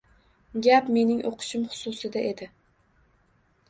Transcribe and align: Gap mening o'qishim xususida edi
Gap 0.67 0.89
mening 0.95 1.21
o'qishim 1.33 1.69
xususida 1.77 2.27
edi 2.35 2.53